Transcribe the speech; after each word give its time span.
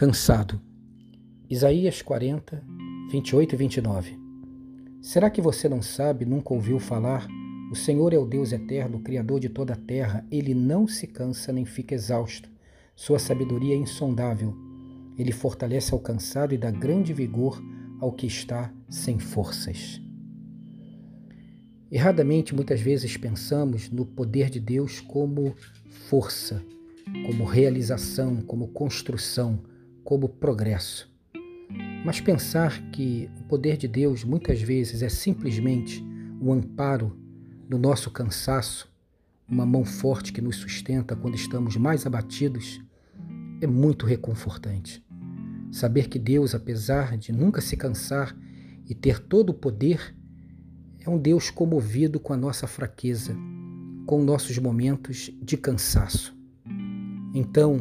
cansado. 0.00 0.58
Isaías 1.46 2.00
40, 2.00 2.64
28 3.12 3.54
e 3.54 3.58
29. 3.58 4.18
Será 5.02 5.28
que 5.28 5.42
você 5.42 5.68
não 5.68 5.82
sabe, 5.82 6.24
nunca 6.24 6.54
ouviu 6.54 6.78
falar? 6.78 7.28
O 7.70 7.76
Senhor 7.76 8.14
é 8.14 8.16
o 8.16 8.24
Deus 8.24 8.50
eterno, 8.50 9.02
Criador 9.02 9.38
de 9.40 9.50
toda 9.50 9.74
a 9.74 9.76
terra. 9.76 10.26
Ele 10.30 10.54
não 10.54 10.88
se 10.88 11.06
cansa 11.06 11.52
nem 11.52 11.66
fica 11.66 11.94
exausto. 11.94 12.48
Sua 12.96 13.18
sabedoria 13.18 13.74
é 13.74 13.76
insondável. 13.76 14.56
Ele 15.18 15.32
fortalece 15.32 15.92
ao 15.92 16.00
cansado 16.00 16.54
e 16.54 16.56
dá 16.56 16.70
grande 16.70 17.12
vigor 17.12 17.62
ao 18.00 18.10
que 18.10 18.26
está 18.26 18.72
sem 18.88 19.18
forças. 19.18 20.00
Erradamente, 21.92 22.54
muitas 22.54 22.80
vezes 22.80 23.18
pensamos 23.18 23.90
no 23.90 24.06
poder 24.06 24.48
de 24.48 24.60
Deus 24.60 24.98
como 24.98 25.54
força, 26.08 26.64
como 27.26 27.44
realização, 27.44 28.40
como 28.40 28.68
construção, 28.68 29.62
como 30.10 30.28
progresso. 30.28 31.08
Mas 32.04 32.20
pensar 32.20 32.90
que 32.90 33.30
o 33.38 33.44
poder 33.44 33.76
de 33.76 33.86
Deus 33.86 34.24
muitas 34.24 34.60
vezes 34.60 35.04
é 35.04 35.08
simplesmente 35.08 36.04
o 36.40 36.52
amparo 36.52 37.16
do 37.68 37.78
nosso 37.78 38.10
cansaço, 38.10 38.92
uma 39.48 39.64
mão 39.64 39.84
forte 39.84 40.32
que 40.32 40.40
nos 40.40 40.56
sustenta 40.56 41.14
quando 41.14 41.36
estamos 41.36 41.76
mais 41.76 42.06
abatidos, 42.06 42.82
é 43.60 43.68
muito 43.68 44.04
reconfortante. 44.04 45.00
Saber 45.70 46.08
que 46.08 46.18
Deus, 46.18 46.56
apesar 46.56 47.16
de 47.16 47.30
nunca 47.30 47.60
se 47.60 47.76
cansar 47.76 48.36
e 48.88 48.96
ter 48.96 49.20
todo 49.20 49.50
o 49.50 49.54
poder, 49.54 50.12
é 50.98 51.08
um 51.08 51.18
Deus 51.18 51.50
comovido 51.50 52.18
com 52.18 52.32
a 52.32 52.36
nossa 52.36 52.66
fraqueza, 52.66 53.32
com 54.06 54.24
nossos 54.24 54.58
momentos 54.58 55.30
de 55.40 55.56
cansaço. 55.56 56.36
Então, 57.32 57.78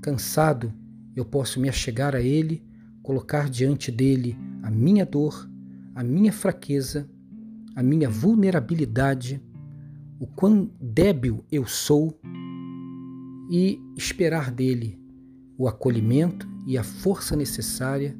cansado, 0.00 0.72
eu 1.20 1.24
posso 1.24 1.60
me 1.60 1.68
achegar 1.68 2.16
a 2.16 2.20
Ele, 2.20 2.62
colocar 3.02 3.48
diante 3.48 3.90
dele 3.90 4.36
a 4.62 4.70
minha 4.70 5.04
dor, 5.04 5.48
a 5.94 6.02
minha 6.02 6.32
fraqueza, 6.32 7.08
a 7.74 7.82
minha 7.82 8.08
vulnerabilidade, 8.08 9.42
o 10.18 10.26
quão 10.26 10.70
débil 10.80 11.44
eu 11.50 11.66
sou 11.66 12.18
e 13.50 13.80
esperar 13.96 14.50
dele 14.50 14.98
o 15.58 15.68
acolhimento 15.68 16.48
e 16.66 16.78
a 16.78 16.82
força 16.82 17.36
necessária 17.36 18.16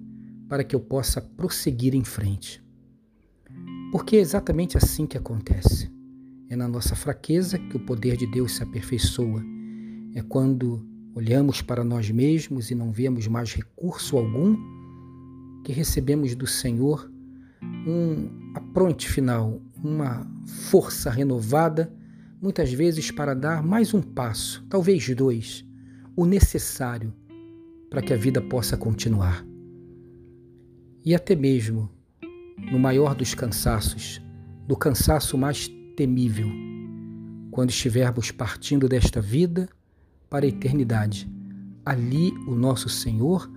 para 0.49 0.65
que 0.65 0.75
eu 0.75 0.81
possa 0.81 1.21
prosseguir 1.21 1.95
em 1.95 2.05
frente. 2.05 2.63
Porque 3.93 4.17
é 4.17 4.21
exatamente 4.21 4.77
assim 4.77 5.07
que 5.07 5.17
acontece. 5.17 5.91
É 6.49 6.57
na 6.57 6.67
nossa 6.67 6.97
fraqueza 6.97 7.59
que 7.59 7.77
o 7.77 7.81
poder 7.81 8.17
de 8.17 8.27
Deus 8.27 8.57
se 8.57 8.63
aperfeiçoa. 8.63 9.43
É 10.15 10.23
quando 10.23 10.85
olhamos 11.15 11.61
para 11.63 11.85
nós 11.85 12.11
mesmos 12.11 12.71
e 12.71 12.75
não 12.75 12.93
vemos 12.93 13.27
mais 13.27 13.53
recurso 13.55 14.17
algum, 14.17 14.57
que 15.65 15.73
recebemos 15.73 16.35
do 16.35 16.47
Senhor 16.47 17.11
um 17.87 18.53
apronte 18.55 19.09
final, 19.09 19.61
uma 19.83 20.27
força 20.47 21.11
renovada, 21.11 21.93
muitas 22.41 22.73
vezes 22.73 23.11
para 23.11 23.35
dar 23.35 23.63
mais 23.63 23.93
um 23.93 24.01
passo, 24.01 24.65
talvez 24.69 25.15
dois, 25.15 25.65
o 26.17 26.25
necessário 26.25 27.13
para 27.91 28.01
que 28.01 28.15
a 28.15 28.17
vida 28.17 28.41
possa 28.41 28.77
continuar. 28.77 29.45
E 31.05 31.15
até 31.15 31.35
mesmo 31.35 31.91
no 32.71 32.79
maior 32.79 33.15
dos 33.15 33.35
cansaços, 33.35 34.21
do 34.67 34.77
cansaço 34.77 35.37
mais 35.37 35.69
temível, 35.97 36.49
quando 37.51 37.71
estivermos 37.71 38.31
partindo 38.31 38.89
desta 38.89 39.21
vida 39.21 39.69
para 40.31 40.47
a 40.47 40.49
eternidade. 40.49 41.29
Ali 41.85 42.31
o 42.47 42.55
nosso 42.55 42.89
Senhor 42.89 43.51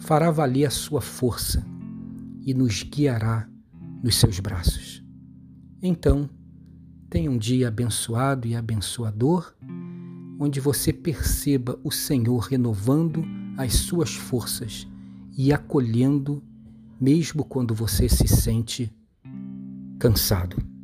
fará 0.00 0.30
valer 0.30 0.66
a 0.66 0.70
sua 0.70 1.00
força 1.00 1.64
e 2.44 2.52
nos 2.52 2.82
guiará 2.82 3.48
nos 4.02 4.16
seus 4.16 4.40
braços. 4.40 5.02
Então, 5.80 6.28
tenha 7.08 7.30
um 7.30 7.38
dia 7.38 7.68
abençoado 7.68 8.48
e 8.48 8.56
abençoador, 8.56 9.54
onde 10.38 10.60
você 10.60 10.92
perceba 10.92 11.78
o 11.82 11.90
Senhor 11.90 12.40
renovando 12.40 13.24
as 13.56 13.74
suas 13.74 14.14
forças 14.14 14.86
e 15.36 15.52
acolhendo, 15.52 16.42
mesmo 17.00 17.44
quando 17.44 17.74
você 17.74 18.08
se 18.08 18.26
sente 18.26 18.92
cansado. 19.98 20.75